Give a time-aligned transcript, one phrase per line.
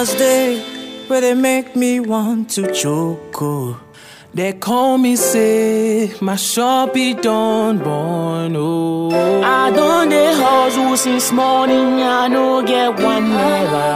[0.00, 0.60] Matters day
[1.08, 3.36] where they make me want to choke.
[3.42, 3.78] oh.
[4.32, 8.54] They call me say my shop be done born.
[8.56, 9.10] Oh,
[9.44, 13.88] I done the hustle since morning, I no get one naira.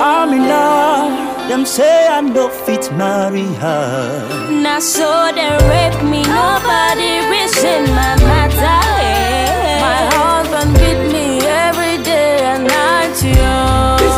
[0.00, 1.48] I'm in love.
[1.50, 4.50] Them say I no fit marry her.
[4.62, 8.80] Now so they rape me, nobody reason my matter.
[9.04, 9.80] eh.
[9.84, 11.26] My husband beat me
[11.66, 13.96] every day and night, yo.
[14.00, 14.16] This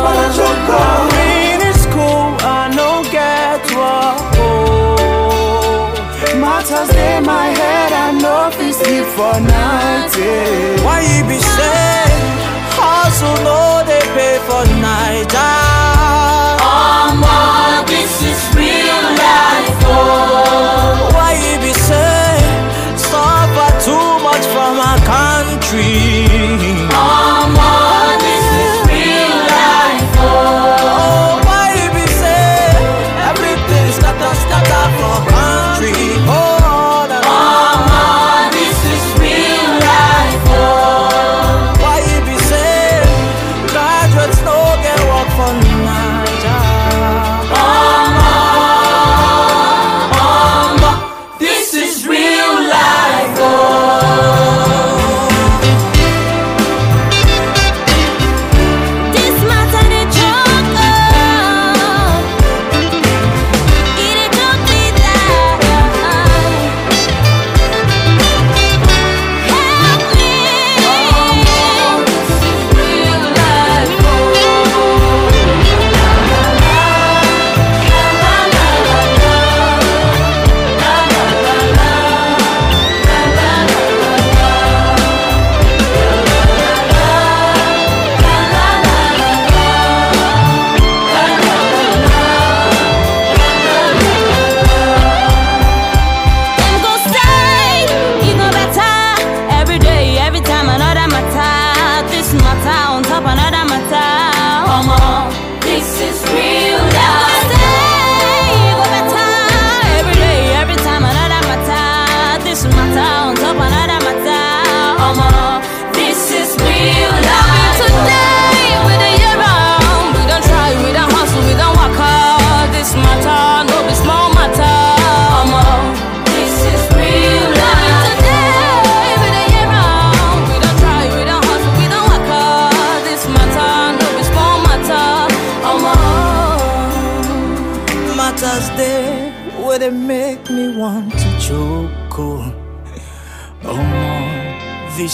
[0.67, 1.73] man a choke.
[1.73, 1.73] oh.
[1.73, 3.61] School I no get
[6.39, 8.11] matters day my head I
[8.71, 10.13] sleep for night.
[10.85, 12.05] Why you be say
[12.77, 15.31] hustle no they pay for night?
[15.35, 15.49] Ah.
[17.87, 21.11] This is real life, oh.
[21.13, 22.39] Why you be say
[22.95, 26.30] suffer too much for my country?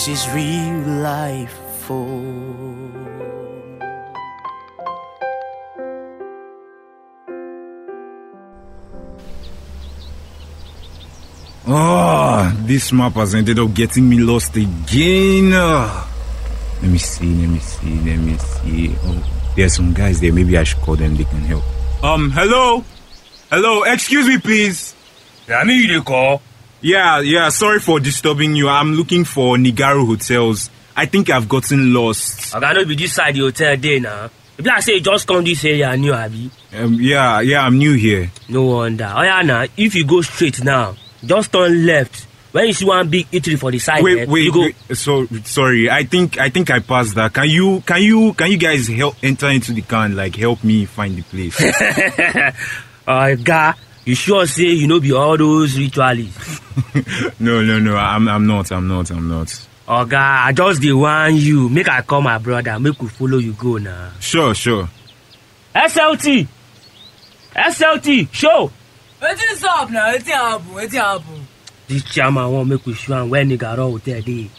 [0.08, 1.60] This is real life.
[1.90, 2.64] Oh.
[11.70, 15.52] Oh, this map has ended up getting me lost again.
[15.54, 16.08] Ah.
[16.82, 18.96] Let me see, let me see, let me see.
[19.04, 20.32] Oh, there's some guys there.
[20.32, 21.18] Maybe I should call them.
[21.18, 21.64] They can help.
[22.02, 22.86] Um, hello,
[23.50, 23.84] hello.
[23.84, 24.96] Excuse me, please.
[25.50, 26.42] Na me you dey call?
[26.82, 27.50] Yeah, yeah.
[27.50, 28.70] Sorry for disturbing you.
[28.70, 30.70] I'm looking for Nigaro hotels.
[30.96, 32.54] I think I've gotten lost.
[32.54, 34.30] Oga no be this side the hotel na.
[34.60, 36.50] E be like say you just come this area new abi.
[36.76, 37.64] Um, yeah, yeah.
[37.66, 38.32] I'm new here.
[38.50, 39.12] No wonder.
[39.16, 40.96] Oya na, if you go straight now,
[41.26, 42.26] just turn left.
[42.52, 44.62] When you see one big eatery for the side, Wait, eh, wait, you go.
[44.62, 44.76] wait.
[44.98, 45.90] So sorry.
[45.92, 47.34] I think I think I passed that.
[47.34, 50.64] Can you can you can you guys help enter into the car and like help
[50.64, 51.58] me find the place?
[53.08, 53.76] Oga,
[54.08, 56.62] you sure say you no be all those ritualists?
[57.40, 57.96] no, no, no.
[57.98, 58.72] I'm I'm not.
[58.72, 59.12] I'm not.
[59.12, 59.48] I'm not.
[59.88, 61.70] Oga, I just dey warn you.
[61.70, 62.80] Make I call my brother.
[62.80, 64.12] Make we follow you go na.
[64.20, 64.90] Sure, sure.
[65.76, 66.48] SLT,
[67.56, 68.72] SLT, show.
[69.22, 70.12] Wetin sup na?
[70.12, 70.74] Wetin happen?
[70.74, 71.48] Wetin happen?
[71.88, 74.50] This chairman wan make we show am where Nigaro hotel dey.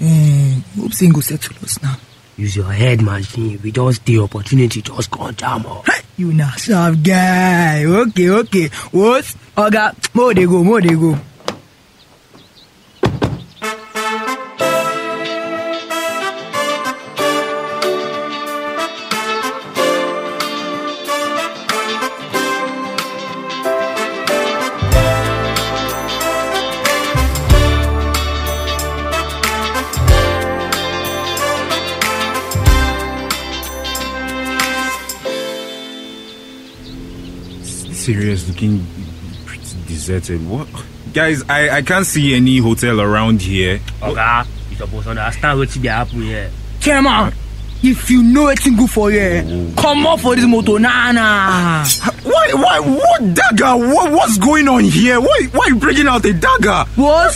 [0.00, 1.96] Um, hope say go settle us now.
[2.42, 3.60] Use your head machine.
[3.62, 5.86] We just dey opportunity just come jam up.
[6.16, 7.84] You na sharp guy.
[7.84, 8.66] Okay, okay.
[8.90, 9.24] What?
[9.56, 11.16] Oga, mo dey go, mo dey go.
[38.22, 38.86] Serious looking,
[39.46, 40.48] pretty deserted.
[40.48, 40.68] What?
[41.12, 43.78] Guys, I I can't see any hotel around here.
[44.00, 46.48] Oga, you suppose understand wetin dey happen here.
[46.78, 47.32] Chairman,
[47.82, 49.42] if you know wetin good for you eh,
[49.76, 51.84] comot for dis motor nah nah.
[52.22, 53.74] Why, why, what dagger?
[53.92, 55.20] What, what's going on here?
[55.20, 56.84] Why, why are you bringing out a dagger?
[56.94, 57.34] What?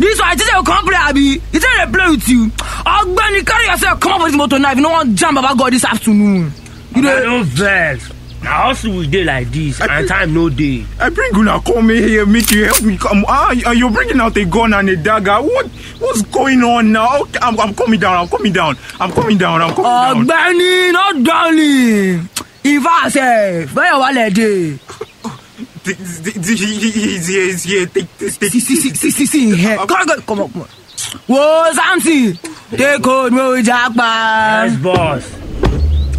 [0.00, 1.20] This one, I think they will come play, Abi.
[1.20, 2.48] You think they play with you?
[2.82, 5.56] Ogbeni, carry yourself, come up with this motor now if you don't want jam about
[5.56, 6.50] God this afternoon.
[6.96, 8.10] You know, don't vex.
[8.44, 10.84] Na hustle we dey like this and time no dey.
[11.00, 13.24] I bring una come here, make you help me come.
[13.26, 15.40] Ah, and you're bringing out a gun and a dagger.
[15.40, 15.66] What,
[15.98, 17.20] what's going on now?
[17.22, 18.16] Okay, I'm, I'm coming down.
[18.18, 18.76] I'm coming down.
[19.00, 19.62] I'm coming down.
[19.62, 20.26] I'm coming down.
[20.26, 22.28] Ogbeni, not darling.
[22.64, 23.74] In fact, sef,
[25.84, 27.44] th- he- he- He's here.
[27.46, 27.86] He's here.
[27.86, 28.36] Take this.
[28.38, 29.76] Take See, see, see, see, see, here.
[29.76, 30.68] Come on, come on, come on.
[31.26, 32.38] Whoa, Samson,
[32.70, 34.82] take hold me, Yes, Jackman.
[34.82, 35.30] boss.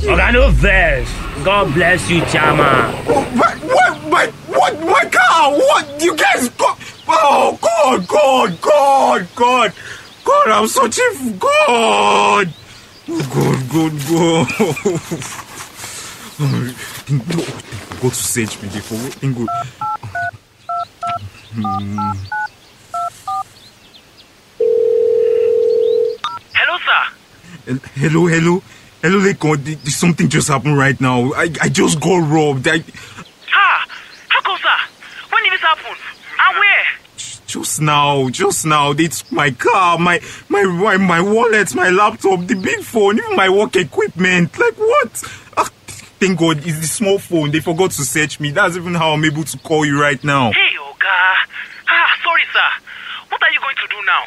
[0.05, 1.09] Oga no vex.
[1.45, 2.91] God bless you, chairman.
[3.05, 3.55] What?
[3.61, 4.09] What?
[4.09, 4.79] My, what?
[4.81, 5.51] My car?
[5.51, 6.01] What?
[6.01, 6.49] You guys?
[6.49, 6.75] Go,
[7.07, 8.07] oh God!
[8.07, 8.59] God!
[8.59, 9.27] God!
[9.35, 9.73] God!
[10.23, 10.47] God!
[10.47, 12.51] I'm searching for God!
[13.05, 13.69] God!
[13.69, 13.93] God!
[14.09, 14.47] God!
[17.05, 17.45] Thank God
[18.01, 18.97] God to search me before.
[18.97, 19.47] Thank God.
[26.55, 27.79] Hello, sir.
[27.93, 28.63] Hello, hello,
[29.09, 31.31] hello, th- Something just happened right now.
[31.33, 32.67] I, I just got robbed.
[32.67, 32.83] I,
[33.53, 33.87] Ah,
[34.29, 35.29] how come, sir?
[35.31, 35.91] When did this happen?
[36.39, 36.85] And where?
[37.47, 40.19] just now, just now, they took my car, my,
[40.49, 44.57] my, my, my wallet, my laptop, the big phone, even my work equipment.
[44.59, 45.23] Like what?
[45.55, 45.69] Ah,
[46.19, 47.51] thank God, it's the small phone.
[47.51, 48.51] They forgot to search me.
[48.51, 50.51] That's even how I'm able to call you right now.
[50.51, 51.35] Hey, Oga.
[51.87, 52.69] Ah, sorry, sir.
[53.29, 54.23] What are you going to do now?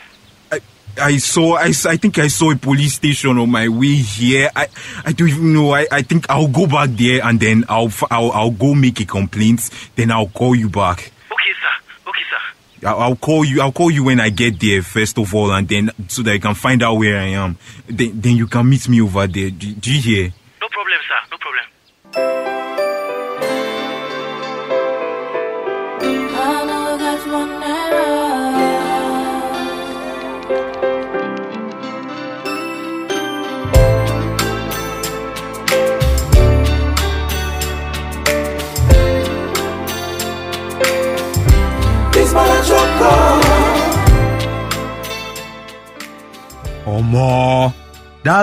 [0.99, 4.51] I, saw, I I, think I saw a police station on my way here.
[4.55, 4.69] I,
[5.05, 5.73] I don't even know.
[5.73, 9.05] I, I think I'll go back there and then I'll, I'll, I'll go make a
[9.05, 9.71] complaint.
[9.97, 11.13] Then I'll call you back.
[11.31, 12.09] Okay, sir.
[12.09, 12.89] Okay, sir.
[12.89, 13.61] I'll, I'll call you.
[13.61, 16.39] I'll call you when I get there first of all, and then so that I
[16.39, 17.57] can find out where I am.
[17.87, 19.51] Then, then you can meet me over there.
[19.51, 20.33] Do, do you hear?
[20.61, 21.21] No problem, sir.
[21.31, 22.48] No problem.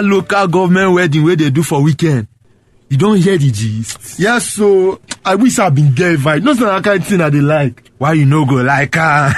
[0.01, 2.27] That local government wedding wey dey do for weekend,
[2.89, 4.19] you don hear the gist?
[4.19, 6.43] Yes, so I wish I been get invite.
[6.43, 7.91] No na that kind thing I dey like.
[7.97, 9.33] Why you no go like am?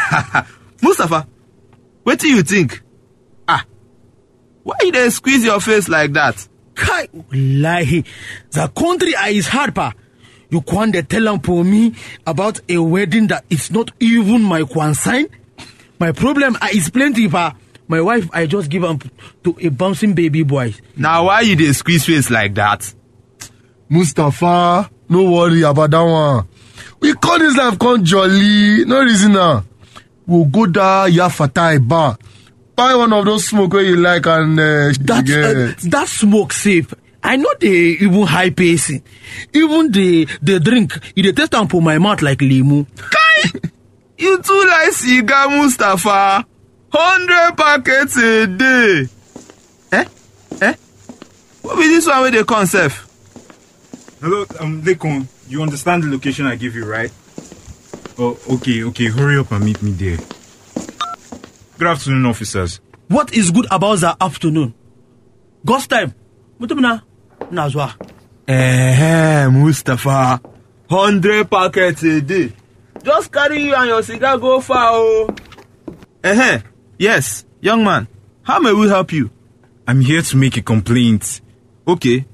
[0.82, 1.28] Mustapha,
[2.06, 2.82] wetin you think?
[3.48, 3.64] Ah,
[4.64, 6.48] why you dey squeeze your face like that?
[6.76, 8.04] Kai, wallahi,
[8.52, 9.94] the country is hard, pa.
[10.50, 11.94] You can't dey tell am for me
[12.26, 15.28] about a wedding that it's not even my consign.
[16.00, 17.56] My problem I is plenty, pa.
[17.88, 19.00] My wife, I just give am
[19.44, 20.74] to a bouncing baby boy.
[20.98, 22.94] Na why you dey squeeze face like that?
[23.90, 26.48] Mustapha, no worry about that one.
[27.00, 28.84] We call this life come jolly.
[28.86, 29.64] No reason now.
[30.26, 32.18] We'll go there, Yafatai bar.
[32.76, 35.92] Buy one of those smoke where you like and uh, That uh, get.
[35.92, 36.94] that smoke safe.
[37.24, 37.70] I know they
[38.02, 39.04] even high pacing.
[39.54, 42.86] Even the the drink, you dey taste am for my mouth like limu.
[42.98, 43.60] Kai,
[44.18, 46.46] you too like cigar, Mustapha.
[46.92, 49.08] Hundred packets a day.
[49.92, 50.06] Eh?
[50.62, 50.74] Eh?
[51.62, 53.06] What be this one wey dey come sef?
[54.22, 55.28] Hello, um, Lekon.
[55.50, 57.12] You understand the location I give you, right?
[58.18, 59.06] Oh, okay, okay.
[59.08, 60.18] Hurry up and meet me there.
[61.78, 62.80] Good afternoon, officers.
[63.10, 64.74] What is good about the afternoon?
[65.66, 66.14] Ghost time.
[66.60, 67.00] Mutum na
[67.52, 67.94] na zuwa.
[68.48, 70.40] Eh, Mustapha.
[70.90, 72.52] Hundred packets a day.
[73.04, 75.28] Just carry you and your cigar go far oh.
[76.24, 76.60] Eh,
[76.98, 78.08] yes, young man.
[78.44, 79.30] How may we help you?
[79.88, 81.42] I'm here to make a complaint.
[81.88, 82.26] Okay,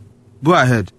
[0.43, 0.91] go ahead.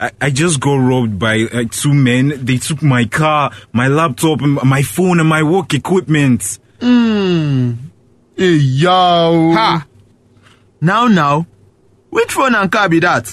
[0.00, 2.32] I, I just got robbed by uh, two men.
[2.44, 6.58] They took my car, my laptop, my phone, and my work equipment.
[6.80, 7.74] Hmm.
[8.36, 9.52] Hey, yo.
[9.54, 9.86] Ha!
[10.80, 11.46] Now, now,
[12.10, 13.26] which phone and car be that?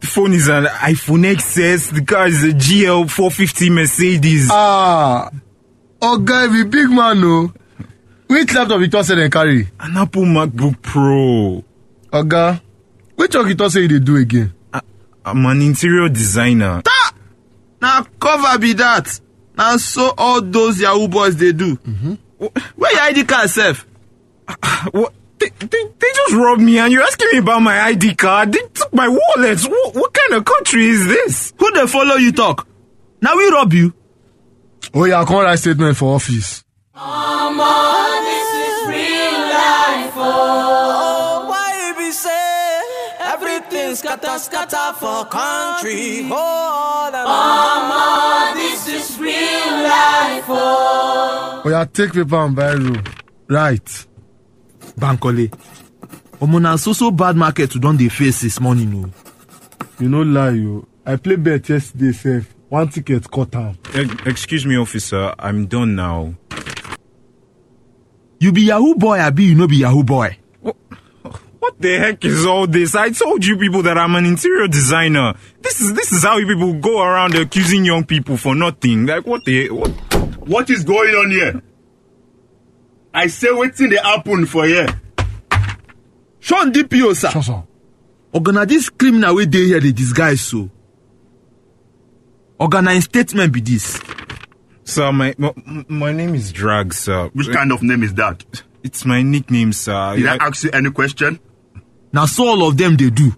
[0.00, 1.94] The phone is an iPhone XS.
[1.94, 4.48] The car is a GL 450 Mercedes.
[4.50, 5.30] Ah.
[6.00, 7.52] Oh, guy, be big man, no.
[8.32, 9.68] Which laptop you thought say dem carry?
[9.78, 11.62] An Apple MacBook Pro.
[12.12, 12.60] Oga,
[13.16, 14.52] which one you thought say you dey do again?
[15.24, 16.82] I'm an interior designer.
[17.80, 19.20] Now, cover be that.
[19.56, 21.74] Now, so all those Yahoo boys they do.
[22.76, 23.86] Where your ID card, sef?
[24.92, 25.12] What?
[25.38, 25.66] They, they,
[25.98, 28.52] they just robbed me and you're asking me about my ID card.
[28.52, 29.60] They took my wallet.
[29.64, 31.52] What, what kind of country is this?
[31.58, 32.66] Who they follow you talk?
[33.20, 33.92] Now we rob you.
[34.94, 36.62] Oh, yeah, come write statement for office.
[40.24, 42.80] Oh, why it be say
[43.20, 46.28] everything scatter, scatter for country.
[46.30, 51.62] Oh, Mama, this is real life, oh.
[51.64, 53.06] Oh, yeah, take paper and biro.
[53.48, 54.06] Right.
[54.98, 55.50] bankole
[56.40, 59.10] omo na so so bad market we don dey face this morning o.
[60.02, 60.86] You no lie, you.
[61.06, 62.54] I play bet yesterday, sef.
[62.68, 63.76] One ticket cut am.
[63.94, 65.34] Eh, excuse me, officer.
[65.38, 66.34] I'm done now.
[68.42, 70.36] You be yahoo boy I be you no be yahoo boy.
[70.60, 72.96] What the heck is all this?
[72.96, 75.34] I told you people that I'm an interior designer.
[75.60, 79.06] This is this is how you people go around accusing young people for nothing.
[79.06, 79.90] Like what the what?
[80.48, 81.62] What is going on here?
[83.14, 84.88] I say wetin dey happen for here.
[86.40, 87.30] sean dpo sir.
[87.30, 87.62] Sure, sir.
[88.34, 90.68] oga na dis criminal way they here dey disguise so.
[92.58, 94.00] oga na im statement be dis.
[94.84, 95.52] Sir, my my,
[95.88, 97.28] my name is Drag, sir.
[97.32, 98.44] Which kind of name is that?
[98.82, 100.16] It's my nickname, sir.
[100.16, 101.38] Did I ask you any question?
[102.12, 103.32] Now, so all of them they do.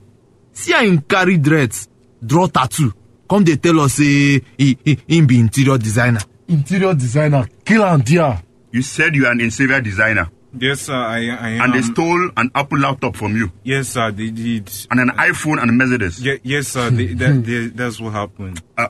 [0.52, 1.88] see how im carry dreads
[2.24, 2.92] draw tattoo
[3.28, 6.20] come dey tell us say he he him be interior designer.
[6.48, 7.46] Interior designer.
[7.64, 8.42] Kill am there.
[8.72, 10.94] You said you are an interior designer Yes, sir.
[10.94, 11.60] I I am.
[11.62, 14.10] and they stole an Apple laptop from you Yes, sir.
[14.12, 14.70] They did.
[14.90, 16.20] and an iPhone and a Mercedes.
[16.24, 16.90] Ye- yes, sir.
[16.90, 18.62] They, that, they, that's what happened.
[18.78, 18.88] Uh,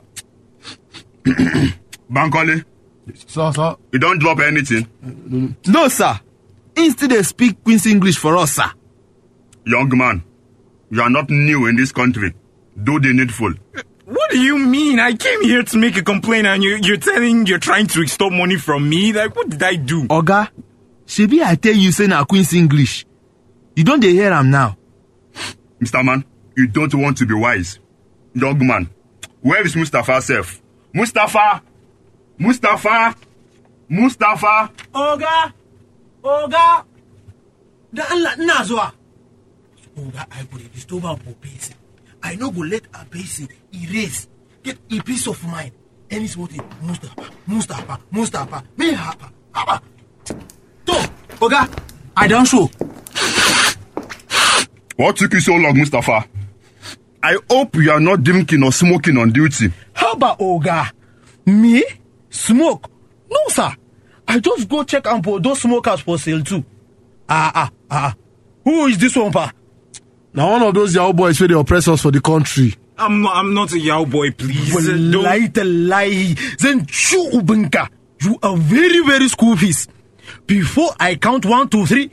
[2.11, 2.63] Bankole,
[3.27, 3.75] Sir, sir.
[3.91, 4.87] you don't drop anything.
[5.67, 6.19] no sir
[6.77, 8.69] Instead, still dey speak queen's english for us sir.
[9.65, 10.23] Young man,
[10.91, 12.33] you are not new in this country.
[12.83, 13.53] Do the needful.
[14.05, 14.99] What do you mean?
[14.99, 18.33] I came here to make a complaint, and you, you're telling you're trying to extort
[18.33, 19.11] money from me.
[19.13, 20.03] Like, what did I do?
[20.07, 20.49] oga
[21.07, 23.05] shebi i tell you say na queen's english
[23.75, 24.75] you don't hear him now.
[25.81, 26.03] Mr.
[26.03, 26.23] Man,
[26.57, 27.79] you don't want to be wise.
[28.33, 28.89] Young man,
[29.41, 30.61] where is Mustafa self?
[30.93, 31.61] Mustafa!
[32.37, 33.15] Mustafa!
[33.89, 34.69] Mustafa!
[34.93, 35.53] Oga,
[36.23, 36.83] Oga,
[37.93, 38.91] da Allah ina zuwa.
[39.97, 41.01] Oga, I go dey disturb
[41.41, 41.75] person.
[42.23, 44.27] I no go let a person erase,
[44.63, 45.71] get a peace of mind.
[46.09, 49.81] Any small thing, Mustafa, Mustafa, Mustafa, me hapa, hapa.
[50.85, 50.93] To,
[51.39, 51.69] Oga,
[52.17, 52.69] I don show.
[54.97, 56.25] What took you so long, Mustafa?
[57.21, 59.71] I hope you are not drinking or smoking on duty.
[59.93, 60.91] Haba, Oga.
[61.45, 61.83] Me?
[62.35, 62.89] Smoke?
[63.29, 63.71] No, sir.
[64.27, 66.63] I just go check and for those smokers for sale too.
[67.29, 67.95] Ah, ah, ah.
[68.13, 68.15] ah.
[68.63, 69.51] Who is this one, pa?
[70.33, 72.73] Now one of those Yahoo boys where they oppress us for the country.
[72.97, 73.35] I'm not.
[73.35, 74.31] I'm not a Yahoo boy.
[74.31, 74.75] Please.
[74.75, 77.87] Uh, don't- Wallahi tallahi zan ci ubinka.
[78.21, 79.87] You are very very school fees.
[80.47, 82.09] Before I count one, two, three,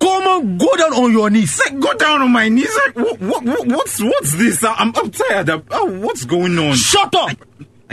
[0.00, 1.58] come on, go down on your knees.
[1.60, 2.74] Like, go down on my knees.
[2.86, 4.64] Like, what, what, what, what's what's this?
[4.64, 5.50] I- I'm, I'm tired.
[5.50, 6.74] I'm, oh, what's going on?
[6.74, 7.30] Shut up!
[7.30, 7.36] I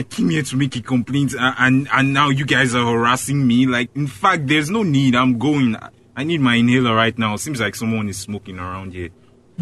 [0.04, 3.66] came here to make a complaint, and, and and now you guys are harassing me.
[3.66, 5.16] Like, in fact, there's no need.
[5.16, 5.76] I'm going.
[5.76, 5.90] I-
[6.20, 7.36] I need my inhaler right now.
[7.36, 9.10] Seems like someone is smoking around here.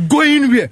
[0.08, 0.70] Going where?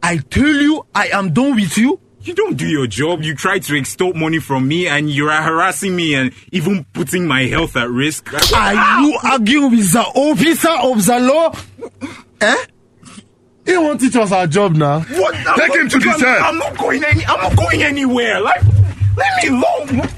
[0.00, 1.98] I tell you, I am done with you.
[2.22, 3.22] You don't do your job.
[3.22, 7.42] You try to extort money from me, and you're harassing me and even putting my
[7.46, 8.32] health at risk.
[8.54, 11.52] Are you arguing with the officer of the law?
[12.40, 12.64] Eh?
[13.66, 15.00] He won't teach us our job now.
[15.00, 15.34] What?
[15.34, 16.44] I'm Take not- him to the I'm- cell.
[16.44, 17.26] I'm not going any.
[17.26, 18.40] I'm not going anywhere.
[18.40, 18.62] Like,
[19.18, 20.08] let me alone.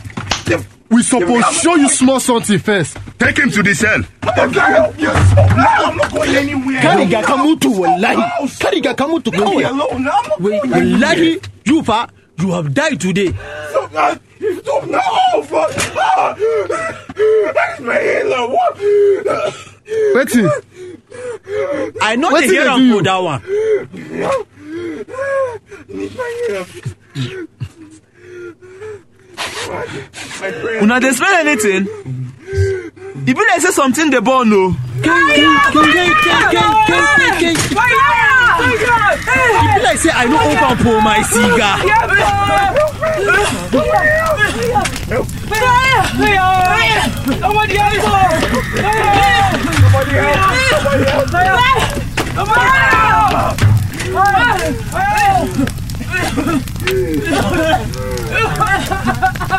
[0.47, 2.97] The- We supposed to show you small something first.
[3.19, 4.03] Take him to the cell.
[4.23, 5.07] I'm not help you.
[5.07, 6.81] No, I'm not going anywhere.
[6.83, 8.23] Kariga ka mutu wallahi.
[8.59, 9.71] Kariga ka mutu Leave me kawai.
[9.71, 9.89] alone.
[9.93, 10.99] I'm not Wait, going anywhere.
[10.99, 12.09] wallahi, you pa,
[12.41, 13.31] you have died today.
[13.71, 14.21] Stop that.
[14.63, 14.87] Stop.
[14.89, 15.01] No.
[15.45, 15.71] Fuck.
[15.97, 16.35] Ah.
[17.55, 18.49] That's my inhaler.
[18.49, 18.79] What?
[20.15, 20.51] Waiting.
[22.03, 23.03] I know Wetin they hear dey am do for you?
[23.03, 23.43] that one.
[25.89, 27.47] Need my inhaler.
[30.83, 31.87] Una dey smell anything.
[33.27, 34.75] e be like say something dey burn o.
[35.01, 35.07] E
[39.75, 41.77] be like say I no open for my cigar.
[59.51, 59.57] You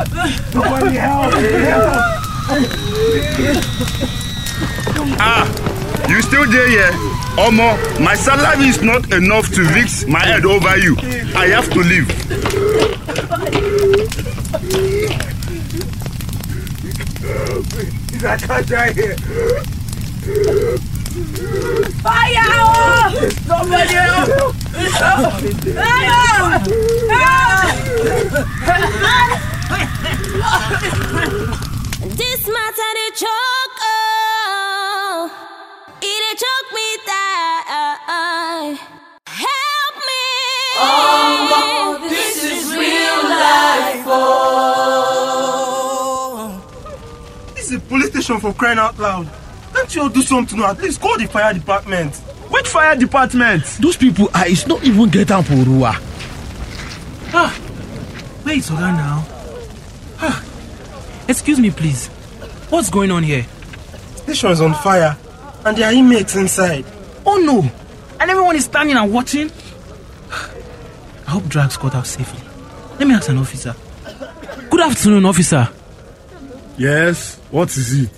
[6.22, 6.92] still there, yeah?
[7.36, 10.96] Omo, my salary is not enough to fix my head over you.
[11.36, 12.08] I have to leave.
[18.24, 19.16] I can't die here.
[32.18, 35.30] this might they choke, oh,
[36.02, 38.74] it they choke me down.
[39.28, 40.26] Help me.
[40.78, 44.04] Oh, no, this, is, real life.
[44.08, 45.42] Oh.
[47.54, 49.30] This is a police station for crying out loud.
[49.76, 50.60] Can't you all do something?
[50.62, 52.16] At least call the fire department.
[52.50, 53.64] Which fire department?
[53.80, 54.48] Those people are.
[54.48, 55.94] It's not even get up, Urua.
[57.34, 57.54] Ah,
[58.44, 59.41] where is Oga now?
[60.22, 60.44] Ah,
[61.28, 62.08] excuse me, please.
[62.70, 63.46] What's going on here?
[64.16, 65.18] Station is on fire
[65.66, 66.86] and there are inmates inside.
[67.26, 67.62] Oh no!
[68.20, 69.52] And everyone is standing and watching?
[71.28, 72.40] I hope Drags got out safely.
[73.00, 73.76] Let me ask an officer.
[74.70, 75.68] Good afternoon, officer.
[76.78, 78.10] Yes, what is it?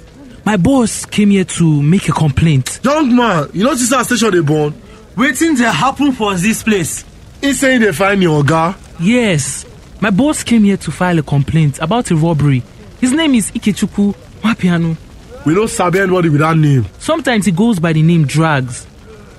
[0.45, 2.79] My boss came here to make a complaint.
[2.83, 4.73] Young man, you notice our station they born?
[5.15, 7.05] Waiting to happen for this place.
[7.39, 8.75] He saying they find your guy.
[8.99, 9.65] Yes.
[10.03, 12.61] My boss came here to file a complaint about a robbery.
[12.99, 14.97] His name is Ikechukwu Wapiano.
[15.45, 16.85] We don't sabi anybody with that name.
[16.99, 18.85] Sometimes he goes by the name Drags.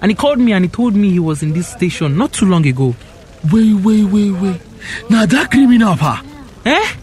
[0.00, 2.46] And he called me and he told me he was in this station not too
[2.46, 2.96] long ago.
[3.52, 4.58] Wait, wait, wait, wait.
[5.10, 6.24] Now that criminal, pa.
[6.64, 6.94] Eh?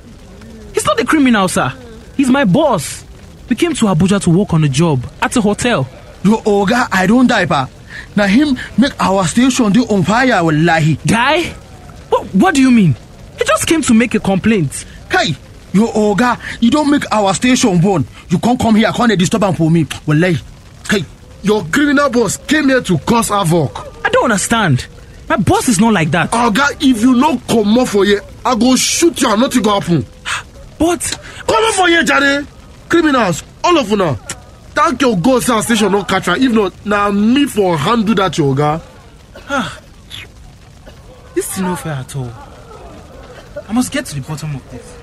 [0.74, 1.72] He's not a criminal, sir.
[2.18, 3.06] He's my boss.
[3.48, 5.88] We came to Abuja to work on a job at a hotel.
[6.24, 7.70] Your oga, I don't die, pa.
[8.16, 10.96] Now him make our station do on fire, wallahi.
[11.06, 11.44] Die?
[12.10, 12.96] What, what do you mean?
[13.42, 14.86] He just came to make a complaint.
[15.10, 15.36] Kai,
[15.74, 18.06] your oga, you don't make our station burn.
[18.30, 19.88] You can't come here, can't disturb am for me.
[20.06, 20.38] Wallahi.
[20.88, 21.00] Kai,
[21.42, 23.72] Your criminal boss came here to cause havoc.
[24.06, 24.86] I don't understand.
[25.28, 26.30] My boss is not like that.
[26.30, 29.80] Oga, if you no come up for here, I go shoot you and nothing go
[29.80, 30.06] happen.
[30.78, 31.02] But
[31.48, 32.46] Come up for here, Jare.
[32.90, 34.14] Criminals, all of you now.
[34.76, 36.36] Thank your God our station no catch her.
[36.36, 38.82] If not, now me for handle that your oga.
[41.34, 42.51] this is no fair at all.
[43.72, 45.01] I must get to the bottom of this.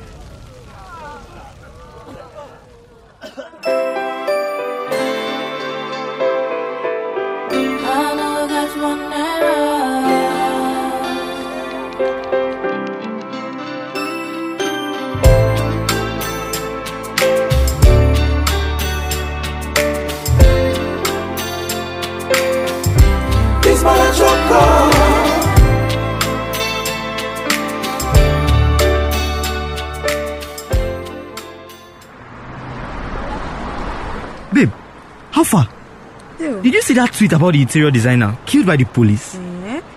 [36.99, 39.39] That tweet about the interior designer killed by the police?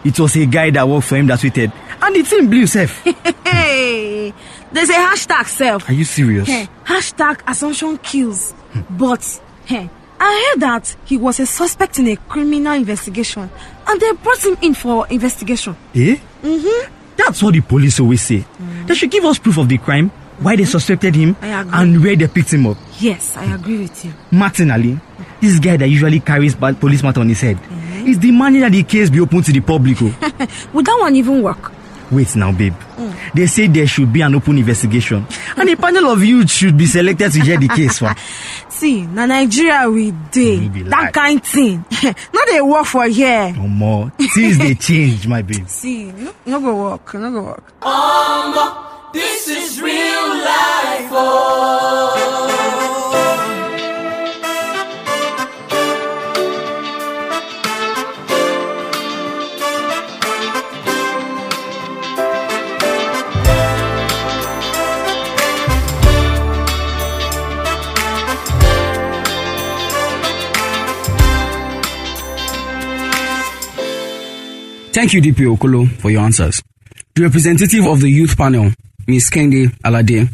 [0.04, 3.04] It was a guy that worked for him that tweeted, and the thing blew himself.
[3.52, 4.34] Hey,
[4.72, 5.90] there's a hashtag self.
[5.90, 6.48] Are you serious?
[6.48, 8.54] Hey, hashtag assumption kills.
[8.90, 13.50] But hey, I heard that he was a suspect in a criminal investigation
[13.88, 15.76] and they brought him in for investigation.
[15.96, 16.18] Eh?
[16.44, 16.94] Mm-hmm.
[17.18, 18.46] That's what the police always say.
[18.86, 21.72] They should give us proof of the crime, why they suspected him, I agree.
[21.74, 22.78] and where they picked him up.
[23.00, 24.14] Yes, I agree with you.
[24.32, 25.00] Martin Ali,
[25.40, 27.60] this guy that usually carries police matter on his head,
[28.06, 29.98] is demanding that the case be open to the public.
[30.02, 30.06] oh.
[30.74, 31.72] Would that one even work?
[32.12, 32.74] Wait now, babe.
[33.34, 35.26] They say there should be an open investigation,
[35.56, 38.00] and a panel of youth should be selected to hear the case.
[38.00, 38.14] For.
[38.70, 40.68] See, na Nigeria we dey.
[40.90, 41.86] That kind thing.
[42.34, 43.54] no dey work for here.
[43.56, 44.12] No more.
[44.36, 45.66] Things they change, my babe.
[45.70, 47.64] See, no, no go work, no go work.
[47.86, 51.10] Um, this is real life.
[51.12, 52.32] Oh.
[74.94, 76.62] Thank you, DP Okolo, for your answers.
[77.16, 78.72] The representative of the youth panel,
[79.08, 79.30] Ms.
[79.30, 80.30] Kehinde Alade,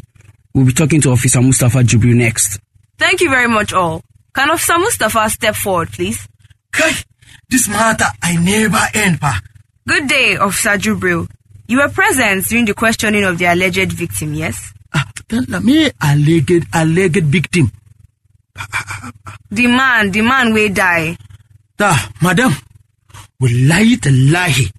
[0.54, 2.58] we will be talking to Officer Mustafa Jubril next.
[2.98, 4.02] Thank you very much, all.
[4.34, 6.26] Can Officer Mustafa step forward, please?
[6.72, 6.92] Kai,
[7.48, 9.40] this matter I never end, pa.
[9.86, 11.28] Good day, Officer Jubril.
[11.66, 14.72] You were present during the questioning of the alleged victim, yes?
[14.94, 17.70] Ah, tell me alleged, alleged victim.
[19.50, 21.16] The man, the man will die.
[21.80, 22.52] Ah, madam,
[23.40, 24.70] wallahi tallahi,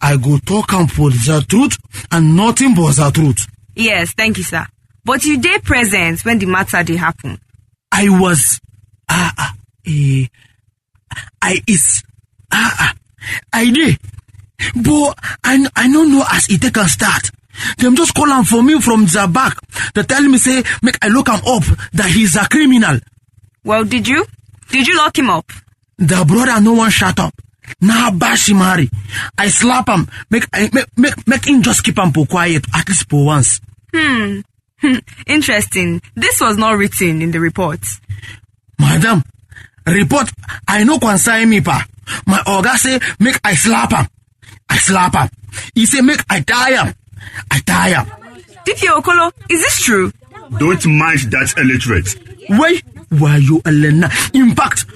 [0.00, 1.78] I go talk and for the truth
[2.10, 3.46] and nothing but the truth.
[3.74, 4.66] Yes, thank you, sir.
[5.04, 7.38] But you dey present when the matter did happen.
[7.90, 8.60] I was,
[9.08, 9.54] ah, ah,
[9.86, 10.26] eh,
[11.40, 12.02] I is,
[12.52, 12.94] ah, ah,
[13.52, 13.98] I did.
[14.76, 17.30] But I, I don't know as it can start.
[17.78, 19.56] Them just call am for me from the back.
[19.94, 22.98] They tell me say, make I look him up that he's a criminal.
[23.64, 24.24] Well, did you?
[24.70, 25.50] Did you lock him up?
[25.98, 27.34] The brother no one shut up.
[27.80, 28.88] Nah bash him Harry.
[29.38, 30.08] I slap him.
[30.30, 33.60] Make I make make make him just keep him for quiet at least for once.
[33.94, 34.40] Hmm.
[34.80, 34.98] Hmm.
[35.26, 36.02] Interesting.
[36.14, 37.80] This was not written in the report.
[38.78, 39.22] Madam,
[39.86, 40.30] report
[40.66, 41.84] I no concern me pa.
[42.26, 44.06] My oga say make I slap him.
[44.68, 45.28] I slap him.
[45.74, 46.94] He say make I tie him.
[47.50, 48.06] I tie him.
[48.64, 50.12] DP Okolo, is this true?
[50.58, 52.16] Don't mind that illiterate.
[52.48, 52.80] Why?
[53.12, 54.86] wayo Allah na in fact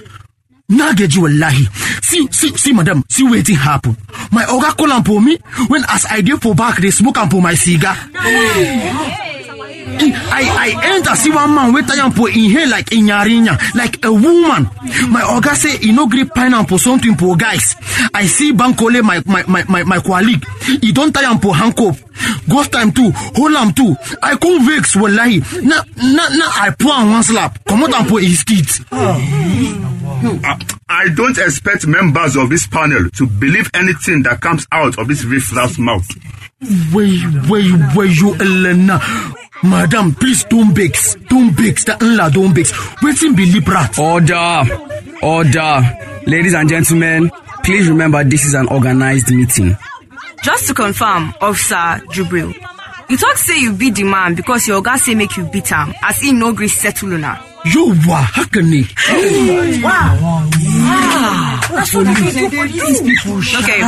[0.69, 1.67] na gaji wallahi.
[2.03, 3.95] See see see madam see wetin happen.
[4.31, 7.29] My oga call am for me when as i dey for back dey smoke am
[7.29, 7.95] for my cigar
[9.89, 14.65] I, I enter see one man am for in hair like inyarinya like a woman.
[15.09, 17.75] My oga say e no gree pine am for something for guys.
[18.13, 20.45] I see bankole my my my my, my colleague.
[20.81, 22.03] E don tie am for handcuff.
[22.49, 23.95] Ghost time too hold am too.
[24.21, 25.39] I come vex wallahi.
[25.61, 27.63] Na na na i pour am one slap.
[27.65, 28.85] Comot am for his teeth.
[28.91, 35.07] I, I don't expect members of this panel to believe anything that comes out of
[35.07, 36.07] this riffraff's mouth.
[36.91, 38.99] Wait, wait, wait, you Elena.
[39.63, 41.15] Madam, please don't vex.
[41.29, 41.83] Don't vex.
[41.85, 42.71] The unla don't vex.
[43.01, 43.97] Waiting be liberat.
[43.97, 45.25] Order!
[45.25, 45.97] Order!
[46.27, 47.31] Ladies and gentlemen,
[47.63, 49.75] please remember this is an organized meeting.
[50.43, 52.53] Just to confirm, Officer Jubril,
[53.09, 55.93] you talk say you beat the man because your oga say make you beat am
[56.03, 57.41] as he no gree settle una.
[57.65, 58.85] Yauwa, haka ne.
[59.83, 60.17] Wow.
[60.21, 61.59] Wow.
[61.71, 63.79] That's what Okay,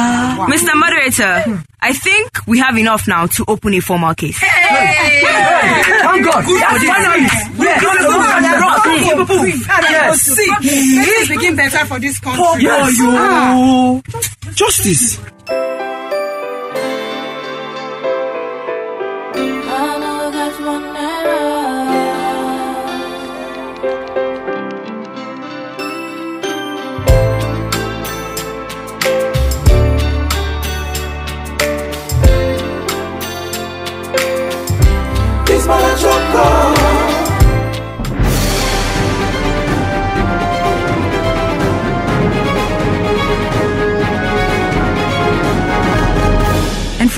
[0.51, 0.73] Mr.
[0.75, 4.37] Moderator, I think we have enough now to open a formal case.
[4.39, 6.43] Thank God.
[6.43, 7.27] That's finally.
[9.89, 10.21] Yes.
[10.21, 12.63] See, things begin better for this country.
[12.63, 12.97] Yes.
[13.01, 14.01] Ah.
[14.53, 15.19] Justice.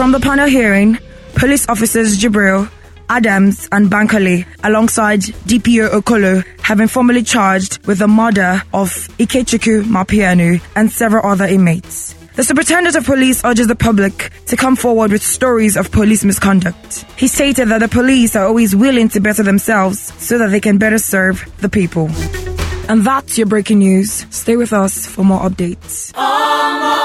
[0.02, 0.98] From the panel hearing,
[1.36, 2.68] police officers Jibril,
[3.08, 9.84] Adams, and Bankole, alongside DPO Okolo, have been formally charged with the murder of Ikechukwu
[9.84, 12.16] Mapianu and several other inmates.
[12.34, 17.06] The superintendent of police urges the public to come forward with stories of police misconduct.
[17.16, 20.80] He stated that the police are always willing to better themselves so that they can
[20.80, 22.10] better serve the people.
[22.90, 24.26] And that's your breaking news.
[24.32, 26.12] Stay with us for more updates.
[26.12, 27.01] This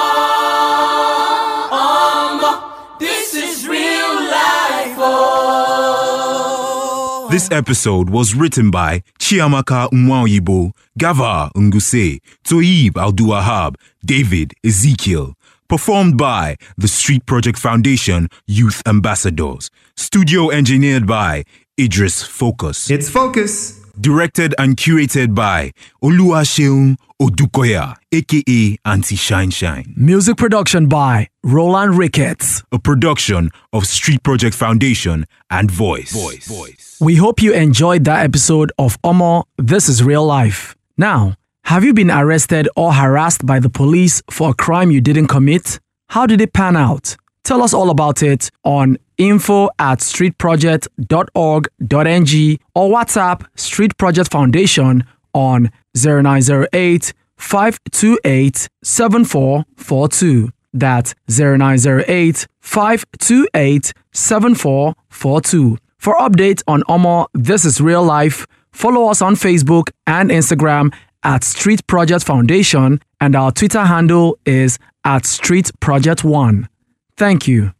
[7.37, 15.35] This episode was written by Chiamaka Mwayibo, Gava Nguse, Toyib Alduahab, David Ezekiel.
[15.68, 19.68] Performed by the Street Project Foundation Youth Ambassadors.
[19.99, 21.44] Studio engineered by
[21.79, 22.90] Idris Focus.
[22.90, 23.86] It's Focus.
[23.98, 29.94] Directed and curated by Oluwaseun Odukoya, aka Auntie Shine Shine.
[29.96, 32.62] Music production by Roland Ricketts.
[32.72, 36.12] A production of Street Project Foundation and Voice.
[36.12, 36.98] Voice.
[37.00, 40.76] We hope you enjoyed that episode of Omo This is Real Life.
[40.98, 45.28] Now, have you been arrested or harassed by the police for a crime you didn't
[45.28, 45.80] commit?
[46.09, 47.16] How did it pan out?
[47.44, 55.70] Tell us all about it on info at streetproject.org.ng or WhatsApp Street Project Foundation on
[55.94, 60.50] 0908 528 7442.
[60.72, 65.79] That's 0908 528 7442.
[65.98, 71.42] For updates on Omo This is Real Life, follow us on Facebook and Instagram at
[71.42, 76.68] Street Project Foundation, and our Twitter handle is at Street Project One.
[77.16, 77.72] Thank you.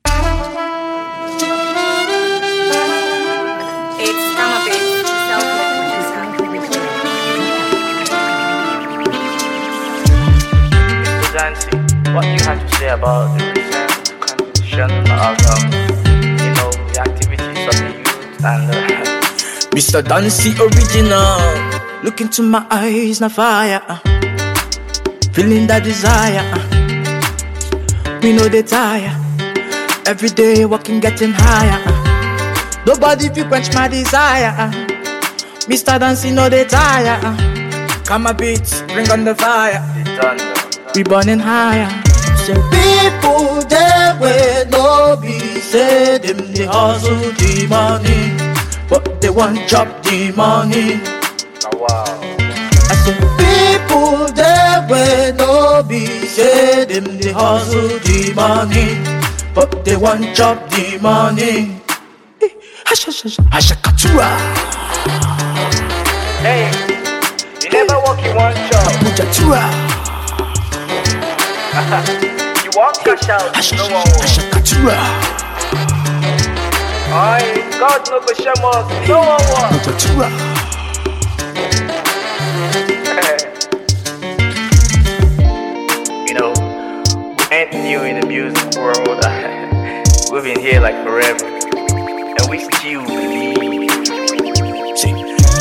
[12.17, 15.65] What you have to say about the recent condition of, um,
[16.41, 20.01] you know, the activities of the youth and uh, Mr.
[20.03, 21.37] Dancy original.
[22.03, 23.83] Look into my eyes, na fire.
[23.87, 23.99] uh.
[25.35, 26.41] Feeling that desire.
[26.41, 28.21] uh.
[28.23, 29.13] We know they tire.
[30.07, 31.83] Every day walking, getting higher.
[31.85, 32.83] uh.
[32.87, 34.73] Nobody feel quench my desire.
[35.69, 36.01] Mr.
[36.01, 37.21] Dancy, know they tire.
[38.07, 40.56] Come a beat, bring on the fire.
[40.97, 41.91] We burning higher.
[42.47, 48.33] Say people they will no be say them they hustle the money,
[48.89, 51.03] but they want chop the money.
[52.89, 58.97] I say people they will no be say them they hustle the money,
[59.55, 61.77] but they want chop the money.
[62.41, 62.49] Eh,
[62.87, 64.33] hasha, hasha, hasha, katura.
[66.41, 66.73] Hey,
[67.63, 68.55] you never walk in one.
[69.05, 70.16] Pujatura
[71.77, 74.09] you walk cash out, no one.
[77.13, 78.33] Aye, God no go
[79.07, 79.21] no
[79.53, 79.77] one
[86.27, 86.55] you know,
[87.53, 89.07] ain't new in the music world.
[90.33, 93.59] We've been here like forever, and we still believe.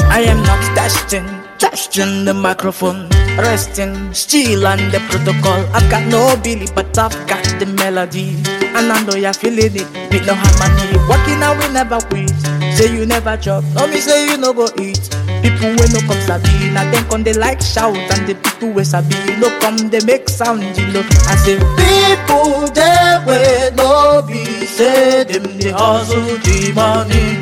[0.09, 5.65] I am not destined testing the microphone, resting, still on the protocol.
[5.73, 8.37] I've got no Billy, but I've got the melody.
[8.75, 10.97] And I know you're feeling it, with no harmony.
[11.07, 12.31] Working out, we never quit.
[12.75, 14.99] Say you never chop, no me say you no go eat.
[15.41, 18.83] People when no come sabi, now them come they like shout, and the people we
[18.83, 21.03] sabi no come they make sound, you know.
[21.27, 27.39] I say people they way no be say them they hustle the money,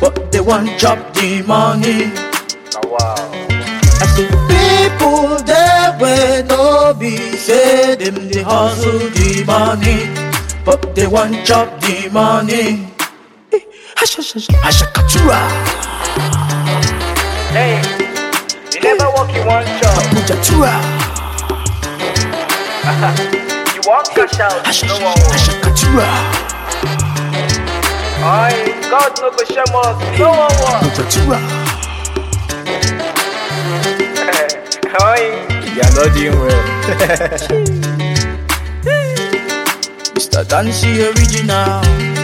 [0.00, 2.10] but they want chop the money.
[4.02, 10.08] I say people they way no be say them they hustle the money,
[10.64, 12.88] but they want chop the money.
[13.52, 13.60] Eh,
[14.00, 15.40] Ashakatura.
[17.52, 17.76] Hey,
[18.72, 19.12] you never eh.
[19.14, 20.00] walk in one job.
[20.08, 20.74] Abujatura.
[23.74, 25.20] you walk cash out, no one.
[25.36, 26.08] Ashakatura.
[28.22, 31.59] Aye, God no go shame us, no one
[34.20, 34.28] walk.
[34.28, 35.00] Abujatura.
[35.00, 35.30] Aye,
[35.74, 37.80] you're not doing well.
[40.14, 40.44] Mr.
[40.46, 42.19] Dancy original.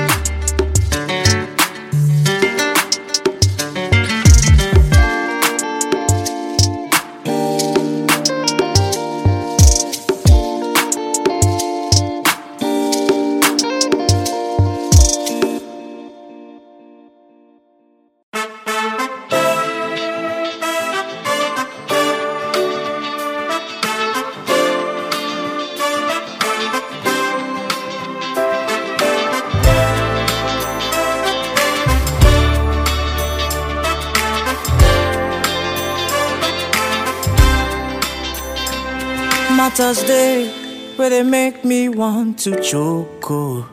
[39.79, 40.49] Matters day
[40.97, 43.31] where they make me want to choke.
[43.31, 43.69] oh.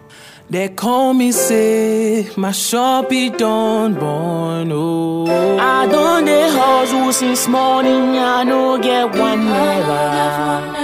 [0.49, 5.25] They call me say my shop be done born oh.
[5.57, 10.75] I done the hustle since morning I no get one naira.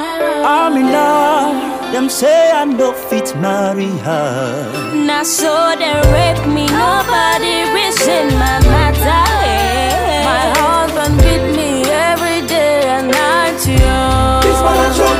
[0.45, 1.91] I'm in love.
[1.91, 4.95] Them say I no fit marry her.
[4.95, 9.38] Now so they rape me, nobody reason my matter.